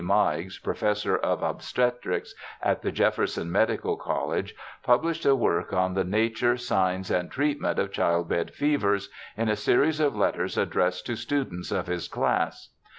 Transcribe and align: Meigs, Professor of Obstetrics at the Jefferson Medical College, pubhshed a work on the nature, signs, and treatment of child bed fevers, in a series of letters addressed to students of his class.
Meigs, 0.03 0.57
Professor 0.57 1.15
of 1.15 1.43
Obstetrics 1.43 2.33
at 2.63 2.81
the 2.81 2.91
Jefferson 2.91 3.51
Medical 3.51 3.97
College, 3.97 4.55
pubhshed 4.83 5.29
a 5.29 5.35
work 5.35 5.73
on 5.73 5.93
the 5.93 6.03
nature, 6.03 6.57
signs, 6.57 7.11
and 7.11 7.29
treatment 7.29 7.77
of 7.77 7.91
child 7.91 8.27
bed 8.27 8.51
fevers, 8.51 9.11
in 9.37 9.47
a 9.47 9.55
series 9.55 9.99
of 9.99 10.15
letters 10.15 10.57
addressed 10.57 11.05
to 11.05 11.15
students 11.15 11.71
of 11.71 11.85
his 11.85 12.07
class. 12.07 12.69